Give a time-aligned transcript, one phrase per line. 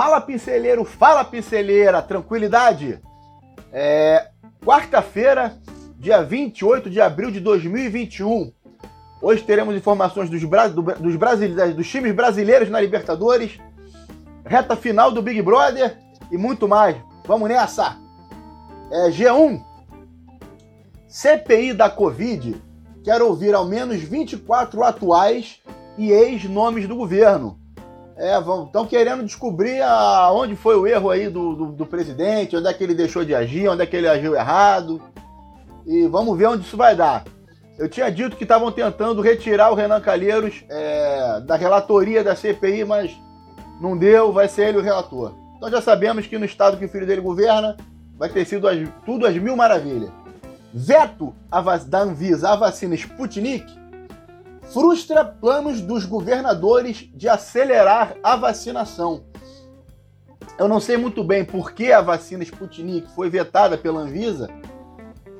[0.00, 3.00] Fala pinceleiro, fala pinceleira, tranquilidade?
[3.72, 4.28] É,
[4.64, 5.58] Quarta-feira,
[5.98, 8.52] dia 28 de abril de 2021.
[9.20, 11.16] Hoje teremos informações dos, bra do, dos,
[11.74, 13.58] dos times brasileiros na Libertadores,
[14.44, 15.98] reta final do Big Brother
[16.30, 16.96] e muito mais.
[17.26, 17.96] Vamos nessa!
[18.92, 19.60] É, G1.
[21.08, 22.54] CPI da Covid
[23.02, 25.60] quer ouvir ao menos 24 atuais
[25.96, 27.58] e ex-nomes do governo.
[28.18, 32.66] É, estão querendo descobrir a, onde foi o erro aí do, do, do, presidente, onde
[32.66, 35.00] é que ele deixou de agir, onde é que ele agiu errado.
[35.86, 37.24] E vamos ver onde isso vai dar.
[37.78, 42.84] Eu tinha dito que estavam tentando retirar o Renan Calheiros é, da relatoria da CPI,
[42.84, 43.16] mas
[43.80, 45.32] não deu, vai ser ele o relator.
[45.56, 47.76] Então já sabemos que no estado que o filho dele governa,
[48.18, 48.76] vai ter sido as,
[49.06, 50.10] tudo às mil maravilhas.
[50.74, 51.32] Veto
[51.86, 53.64] da Anvisa à vacina Sputnik
[54.72, 59.24] frustra planos dos governadores de acelerar a vacinação.
[60.58, 64.50] Eu não sei muito bem por que a vacina Sputnik foi vetada pela Anvisa,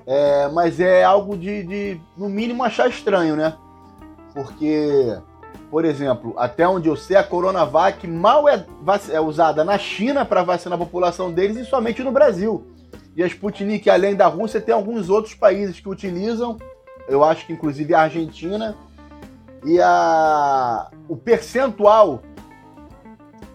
[0.07, 3.55] é, mas é algo de, de, no mínimo, achar estranho, né?
[4.33, 5.19] Porque,
[5.71, 8.65] por exemplo, até onde eu sei, a Coronavac mal é,
[9.11, 12.67] é usada na China para vacinar a população deles e somente no Brasil.
[13.17, 16.57] E a Sputnik, além da Rússia, tem alguns outros países que utilizam,
[17.09, 18.77] eu acho que inclusive a Argentina,
[19.65, 22.23] e a, o percentual,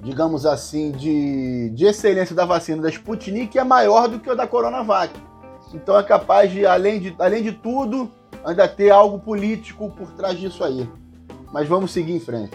[0.01, 4.47] digamos assim, de, de excelência da vacina da Sputnik é maior do que o da
[4.47, 5.13] Coronavac.
[5.73, 8.11] Então é capaz de, além de, além de tudo,
[8.45, 10.87] ainda ter algo político por trás disso aí.
[11.51, 12.51] Mas vamos seguir em frente.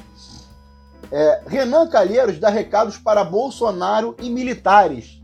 [1.10, 5.20] É, Renan Calheiros dá recados para Bolsonaro e militares.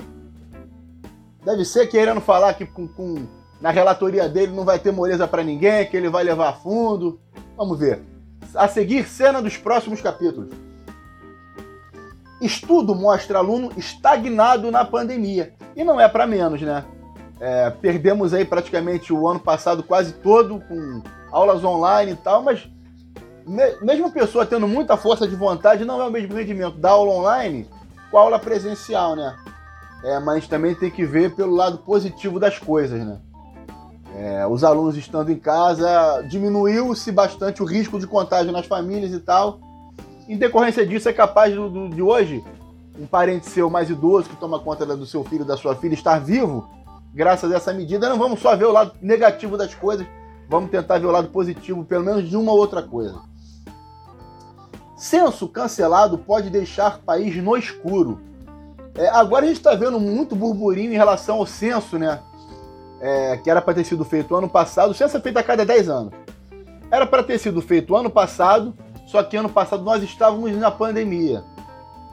[1.44, 3.26] Deve ser querendo falar que com, com
[3.60, 7.20] na relatoria dele não vai ter moleza para ninguém, que ele vai levar a fundo.
[7.56, 8.13] Vamos ver
[8.54, 10.50] a seguir cena dos próximos capítulos.
[12.40, 15.54] Estudo mostra aluno estagnado na pandemia.
[15.76, 16.84] E não é para menos, né?
[17.40, 22.68] É, perdemos aí praticamente o ano passado quase todo com aulas online e tal, mas
[23.46, 27.12] me, mesmo pessoa tendo muita força de vontade, não é o mesmo rendimento da aula
[27.12, 27.68] online
[28.10, 29.36] com a aula presencial, né?
[30.04, 33.18] É, mas também tem que ver pelo lado positivo das coisas, né?
[34.16, 39.18] É, os alunos estando em casa, diminuiu-se bastante o risco de contágio nas famílias e
[39.18, 39.58] tal.
[40.28, 42.42] Em decorrência disso, é capaz do, do, de hoje,
[42.98, 46.20] um parente seu mais idoso que toma conta do seu filho, da sua filha, estar
[46.20, 46.68] vivo,
[47.12, 48.08] graças a essa medida.
[48.08, 50.06] Não vamos só ver o lado negativo das coisas,
[50.48, 53.20] vamos tentar ver o lado positivo, pelo menos de uma outra coisa.
[54.96, 58.20] Censo cancelado pode deixar país no escuro.
[58.94, 62.20] É, agora a gente está vendo muito burburinho em relação ao censo, né?
[63.04, 65.88] É, que era para ter sido feito ano passado, censo é feito a cada 10
[65.90, 66.14] anos.
[66.90, 68.74] Era para ter sido feito ano passado,
[69.06, 71.44] só que ano passado nós estávamos na pandemia.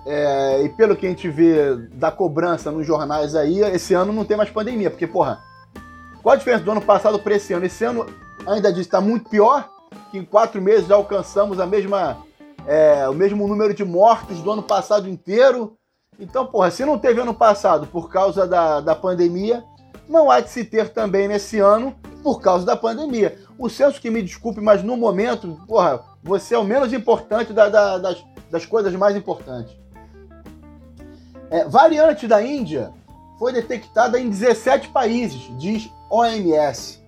[0.06, 4.26] É, e pelo que a gente vê da cobrança nos jornais aí, esse ano não
[4.26, 5.40] tem mais pandemia, porque, porra,
[6.22, 7.66] qual a diferença do ano passado para esse ano?
[7.66, 8.06] Esse ano
[8.46, 9.70] ainda diz está muito pior,
[10.12, 12.18] que em quatro meses já alcançamos a mesma,
[12.68, 15.78] é, o mesmo número de mortos do ano passado inteiro.
[16.20, 19.64] Então, porra, se não teve ano passado por causa da, da pandemia,
[20.12, 23.40] não há de se ter também nesse ano por causa da pandemia.
[23.58, 27.70] O censo que me desculpe, mas no momento, porra, você é o menos importante da,
[27.70, 29.76] da, das, das coisas mais importantes.
[31.50, 32.92] É, variante da Índia
[33.40, 37.02] foi detectada em 17 países, diz OMS.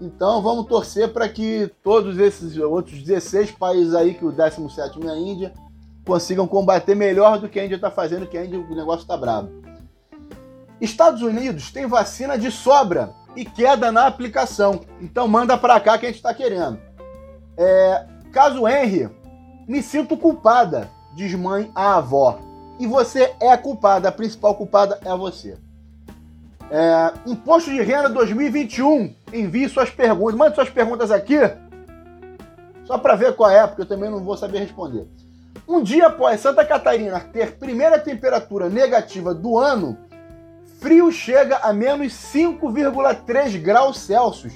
[0.00, 5.10] Então vamos torcer para que todos esses outros 16 países aí, que o 17 é
[5.10, 5.52] a Índia,
[6.06, 9.16] consigam combater melhor do que a Índia está fazendo, que a Índia o negócio está
[9.16, 9.63] bravo.
[10.84, 14.80] Estados Unidos tem vacina de sobra e queda na aplicação.
[15.00, 16.78] Então manda para cá que a gente está querendo.
[17.56, 19.08] É, caso Henry,
[19.66, 22.38] me sinto culpada, diz mãe à avó.
[22.78, 25.56] E você é culpada, a principal culpada é você.
[26.70, 29.14] É, Imposto de Renda 2021.
[29.32, 30.34] Envie suas perguntas.
[30.34, 31.38] Mande suas perguntas aqui.
[32.84, 35.06] Só para ver qual é, porque eu também não vou saber responder.
[35.66, 39.96] Um dia após Santa Catarina ter primeira temperatura negativa do ano,
[40.84, 44.52] frio chega a menos 5,3 graus Celsius.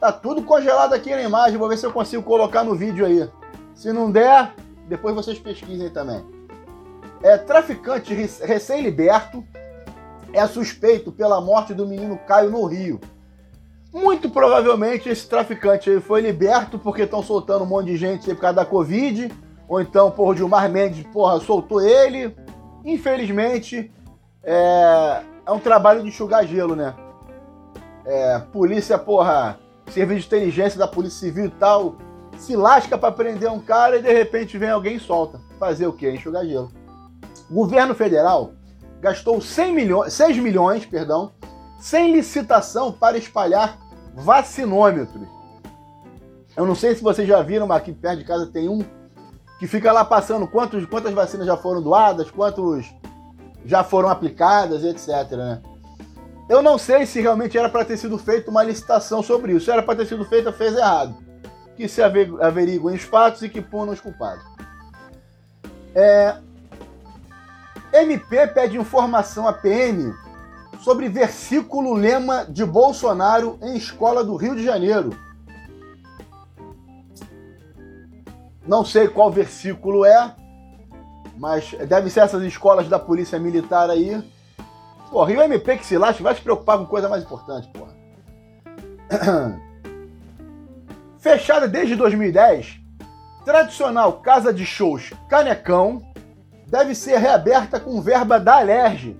[0.00, 3.30] Tá tudo congelado aqui na imagem, vou ver se eu consigo colocar no vídeo aí.
[3.76, 4.52] Se não der,
[4.88, 6.20] depois vocês pesquisem também.
[7.22, 9.44] É traficante recém-liberto
[10.32, 13.00] é suspeito pela morte do menino Caio no Rio.
[13.92, 18.56] Muito provavelmente esse traficante foi liberto porque estão soltando um monte de gente por causa
[18.56, 19.30] da Covid.
[19.68, 22.34] Ou então, o Gilmar Mendes, porra, soltou ele.
[22.84, 23.92] Infelizmente,
[24.44, 26.94] é, é um trabalho de enxugar gelo, né?
[28.04, 29.58] É, polícia, porra,
[29.90, 31.96] serviço de inteligência da Polícia Civil e tal,
[32.36, 35.40] se lasca para prender um cara e de repente vem alguém e solta.
[35.58, 36.10] Fazer o quê?
[36.10, 36.70] Enxugar gelo.
[37.50, 38.52] O governo federal
[39.00, 41.32] gastou 100 milhões, 6 milhões perdão,
[41.78, 43.78] sem licitação para espalhar
[44.14, 45.28] vacinômetros.
[46.56, 48.84] Eu não sei se vocês já viram, mas aqui perto de casa tem um
[49.58, 52.86] que fica lá passando quantos, quantas vacinas já foram doadas, quantos
[53.64, 55.30] já foram aplicadas, etc.
[55.32, 55.62] Né?
[56.48, 59.64] Eu não sei se realmente era para ter sido feita uma licitação sobre isso.
[59.64, 61.16] Se era para ter sido feita, fez errado.
[61.76, 64.44] Que se averiguem os fatos e que punam os culpados.
[65.94, 66.36] É...
[67.92, 70.12] MP pede informação à PM
[70.80, 75.16] sobre versículo lema de Bolsonaro em escola do Rio de Janeiro.
[78.66, 80.34] Não sei qual versículo é,
[81.36, 84.22] mas deve ser essas escolas da polícia militar aí.
[85.10, 87.94] Porra, e o MP que se lasque vai se preocupar com coisa mais importante, porra.
[91.18, 92.80] Fechada desde 2010,
[93.44, 96.02] tradicional casa de shows Canecão
[96.66, 99.16] deve ser reaberta com verba da Alerj.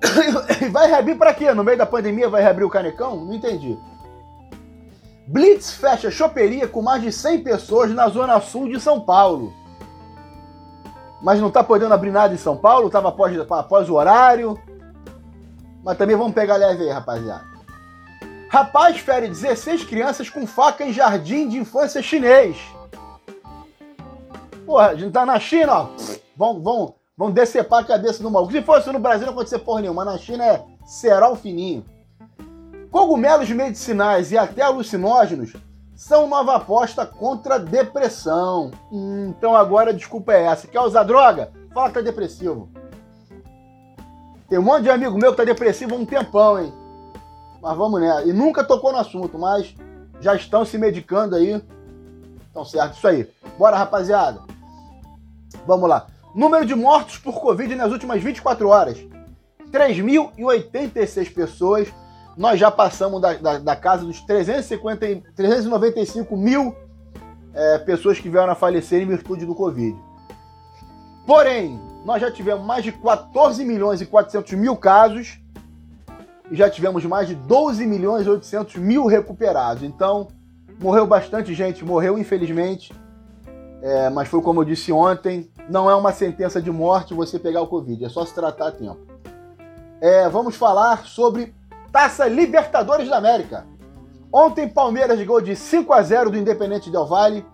[0.70, 1.52] vai reabrir para quê?
[1.52, 3.24] No meio da pandemia vai reabrir o Canecão?
[3.24, 3.76] Não entendi.
[5.26, 9.52] Blitz fecha choperia com mais de 100 pessoas na zona sul de São Paulo.
[11.20, 14.58] Mas não tá podendo abrir nada em São Paulo, tava após, após o horário.
[15.82, 17.44] Mas também vamos pegar leve aí, rapaziada.
[18.48, 22.56] Rapaz fere 16 crianças com faca em jardim de infância chinês.
[24.64, 25.88] Porra, a gente tá na China, ó.
[26.36, 28.52] Vão, vão, vão decepar a cabeça do maluco.
[28.52, 30.04] Se fosse no Brasil, não acontecer porra nenhuma.
[30.04, 31.84] Na China é cerol fininho.
[32.90, 35.52] Cogumelos medicinais e até alucinógenos
[35.98, 38.70] são nova aposta contra a depressão.
[38.90, 40.68] Hum, então agora a desculpa é essa.
[40.68, 41.50] Quer usar droga?
[41.74, 42.70] Fala que tá depressivo.
[44.48, 46.72] Tem um monte de amigo meu que tá depressivo há um tempão, hein?
[47.60, 48.28] Mas vamos né?
[48.28, 49.74] E nunca tocou no assunto, mas
[50.20, 51.60] já estão se medicando aí.
[52.48, 53.28] Então certo, isso aí.
[53.58, 54.40] Bora, rapaziada.
[55.66, 56.06] Vamos lá.
[56.32, 58.98] Número de mortos por Covid nas últimas 24 horas.
[59.72, 61.92] 3.086 pessoas
[62.38, 66.74] nós já passamos da, da, da casa dos 350, 395 mil
[67.52, 69.98] é, pessoas que vieram a falecer em virtude do Covid.
[71.26, 75.40] Porém, nós já tivemos mais de 14 milhões e 400 mil casos
[76.48, 79.82] e já tivemos mais de 12 milhões e 800 mil recuperados.
[79.82, 80.28] Então,
[80.80, 82.94] morreu bastante gente, morreu infelizmente,
[83.82, 87.62] é, mas foi como eu disse ontem, não é uma sentença de morte você pegar
[87.62, 89.00] o Covid, é só se tratar a tempo.
[90.00, 91.57] É, vamos falar sobre
[91.92, 93.66] Taça Libertadores da América.
[94.32, 97.46] Ontem, Palmeiras ganhou de 5 a 0 do Independente Del Valle.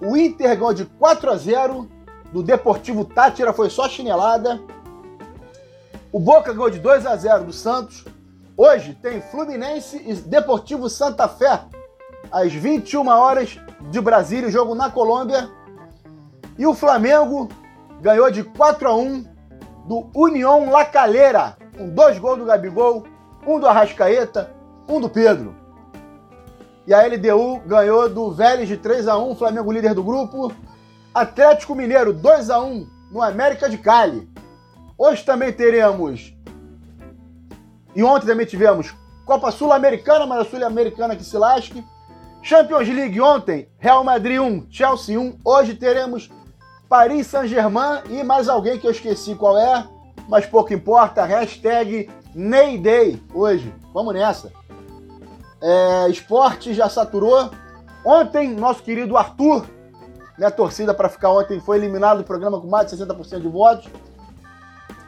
[0.00, 1.88] O Inter ganhou de 4 a 0
[2.32, 4.60] do Deportivo Tátira, foi só chinelada.
[6.10, 8.04] O Boca ganhou de 2 a 0 do Santos.
[8.56, 11.60] Hoje tem Fluminense e Deportivo Santa Fé,
[12.30, 13.58] às 21 horas
[13.90, 15.50] de Brasília, jogo na Colômbia.
[16.56, 17.48] E o Flamengo
[18.00, 19.24] ganhou de 4 a 1
[19.86, 23.04] do União La Calera, com dois gols do Gabigol
[23.46, 24.50] um do Arrascaeta,
[24.88, 25.54] um do Pedro.
[26.86, 30.52] E a LDU ganhou do Vélez de 3 a 1 Flamengo líder do grupo.
[31.14, 34.28] Atlético Mineiro 2 a 1 no América de Cali.
[34.98, 36.34] Hoje também teremos.
[37.94, 38.94] E ontem também tivemos
[39.24, 41.84] Copa Sul-Americana, mas a Sul-Americana que se lasque.
[42.42, 45.38] Champions League ontem, Real Madrid 1, Chelsea 1.
[45.42, 46.30] Hoje teremos
[46.88, 49.88] Paris Saint-Germain e mais alguém que eu esqueci qual é,
[50.28, 51.24] mas pouco importa.
[51.24, 53.72] Hashtag Ney Day hoje.
[53.92, 54.52] Vamos nessa.
[55.62, 57.50] É, esporte já saturou.
[58.04, 59.64] Ontem, nosso querido Arthur,
[60.36, 63.88] minha torcida para ficar ontem, foi eliminado do programa com mais de 60% de votos.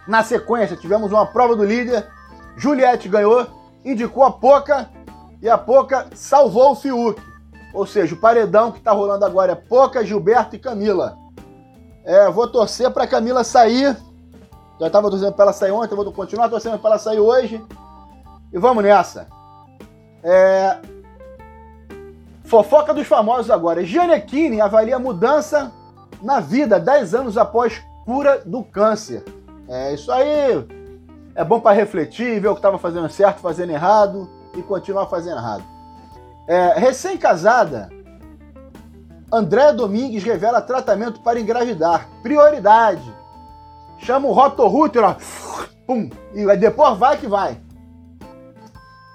[0.06, 2.06] Na sequência, tivemos uma prova do líder.
[2.56, 3.46] Juliette ganhou,
[3.84, 4.88] indicou a Poca
[5.42, 7.20] e a Poca salvou o Fiuk.
[7.74, 11.18] Ou seja, o paredão que está rolando agora é Poca, Gilberto e Camila.
[12.04, 13.96] É, vou torcer para Camila sair
[14.78, 17.64] já estava torcendo para ela sair ontem, vou continuar torcendo para ela sair hoje.
[18.52, 19.26] E vamos nessa.
[20.22, 20.78] É...
[22.44, 23.84] Fofoca dos famosos agora.
[23.84, 25.72] Gianecchini avalia mudança
[26.22, 29.24] na vida 10 anos após cura do câncer.
[29.68, 30.66] É isso aí.
[31.34, 35.38] É bom para refletir, ver o que estava fazendo certo, fazendo errado e continuar fazendo
[35.38, 35.64] errado.
[36.46, 37.90] É, Recém-casada,
[39.32, 42.08] André Domingues revela tratamento para engravidar.
[42.22, 43.12] Prioridade
[43.98, 45.16] chama o rotorrúter, ó,
[45.86, 47.60] pum, e depois vai que vai.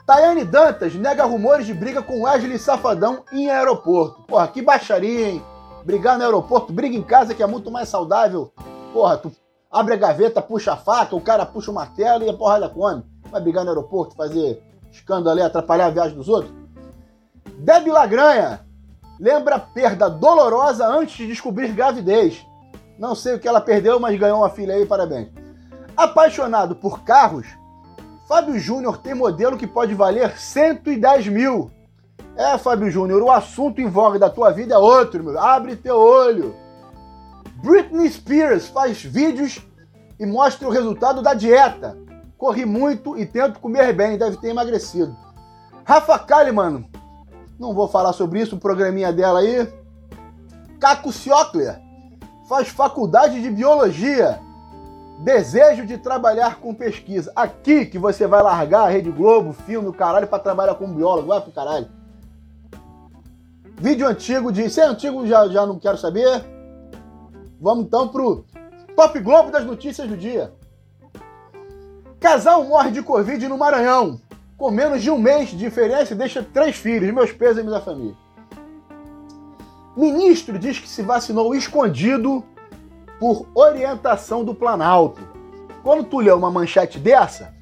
[0.06, 4.24] Tayane Dantas nega rumores de briga com Wesley Safadão em aeroporto.
[4.24, 5.44] Porra, que baixaria, hein?
[5.86, 8.52] Brigar no aeroporto, briga em casa que é muito mais saudável.
[8.92, 9.32] Porra, tu
[9.72, 13.04] abre a gaveta, puxa a faca, o cara puxa o martelo e a porrada come.
[13.32, 14.62] Vai brigar no aeroporto, fazer
[14.92, 16.54] escândalo ali, atrapalhar a viagem dos outros.
[17.60, 18.66] Debbie Lagranha
[19.20, 22.46] lembra perda dolorosa antes de descobrir gravidez.
[23.02, 25.30] Não sei o que ela perdeu, mas ganhou uma filha aí, parabéns.
[25.98, 27.48] Apaixonado por carros,
[28.28, 31.72] Fábio Júnior tem modelo que pode valer 110 mil.
[32.38, 35.40] É, Fábio Júnior, o assunto em voga da tua vida é outro, meu.
[35.40, 36.56] Abre teu olho.
[37.64, 39.60] Britney Spears faz vídeos
[40.20, 41.98] e mostra o resultado da dieta.
[42.38, 45.18] Corri muito e tento comer bem, deve ter emagrecido.
[45.84, 46.86] Rafa Kalimann,
[47.60, 49.68] não vou falar sobre isso, o programinha dela aí.
[50.80, 51.82] Caco Ciocler,
[52.52, 54.42] faz faculdade de biologia.
[55.20, 57.32] Desejo de trabalhar com pesquisa.
[57.34, 61.30] Aqui que você vai largar a Rede Globo, filme, o caralho, para trabalhar como biólogo.
[61.30, 61.88] Vai pro caralho.
[63.78, 64.70] Vídeo antigo de.
[64.70, 66.44] Se é antigo, já, já não quero saber.
[67.62, 68.44] Vamos então pro
[68.98, 70.52] Top Globo das notícias do dia.
[72.20, 74.20] Casal morre de Covid no Maranhão.
[74.58, 77.14] Com menos de um mês de diferença, deixa três filhos.
[77.14, 78.18] Meus pêsames da família.
[79.96, 82.44] Ministro diz que se vacinou escondido
[83.20, 85.22] por orientação do Planalto.
[85.84, 87.54] Quando tu lê uma manchete dessa,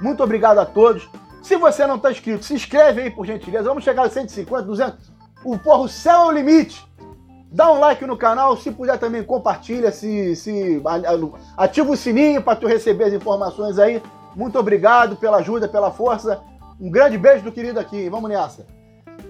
[0.00, 1.08] Muito obrigado a todos.
[1.44, 3.68] Se você não está inscrito, se inscreve aí, por gentileza.
[3.68, 5.12] Vamos chegar a 150, 200.
[5.44, 6.84] O porra, o céu é o limite.
[7.52, 10.82] Dá um like no canal, se puder também compartilha, se, se
[11.56, 14.02] ativa o sininho para tu receber as informações aí.
[14.34, 16.42] Muito obrigado pela ajuda, pela força.
[16.80, 18.08] Um grande beijo do querido aqui.
[18.08, 18.66] Vamos nessa.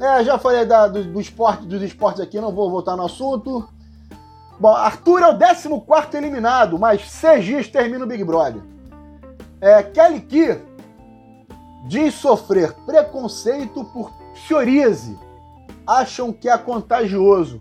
[0.00, 3.68] É, já falei da, do, do esporte, dos esportes aqui, não vou voltar no assunto.
[4.60, 5.38] Bom, Arthur é o
[5.80, 8.62] 14 eliminado, mas seis dias termina o Big Brother.
[9.60, 10.60] É, Kelly Key
[11.86, 15.18] diz sofrer preconceito por psoríase.
[15.86, 17.60] Acham que é contagioso.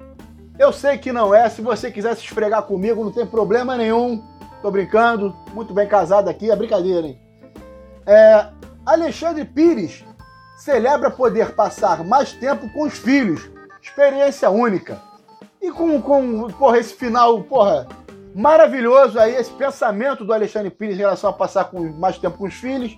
[0.59, 1.49] Eu sei que não é.
[1.49, 4.21] Se você quiser se esfregar comigo, não tem problema nenhum.
[4.61, 5.35] Tô brincando.
[5.53, 6.51] Muito bem casado aqui.
[6.51, 7.19] É brincadeira, hein?
[8.05, 8.47] É,
[8.87, 10.05] Alexandre Pires
[10.55, 13.51] celebra poder passar mais tempo com os filhos.
[13.81, 14.97] Experiência única.
[15.61, 17.85] E com, com porra, esse final, porra,
[18.33, 22.45] maravilhoso aí, esse pensamento do Alexandre Pires em relação a passar com mais tempo com
[22.45, 22.97] os filhos.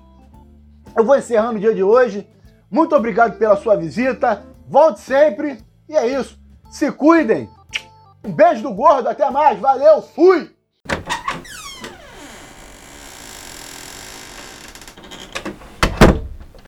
[0.96, 2.30] Eu vou encerrando o dia de hoje.
[2.70, 4.44] Muito obrigado pela sua visita.
[4.68, 5.58] Volte sempre.
[5.90, 6.40] E é isso.
[6.70, 7.50] Se cuidem.
[8.24, 9.10] Um beijo do gordo.
[9.10, 9.58] Até mais.
[9.58, 10.04] Valeu.
[10.04, 10.56] Fui.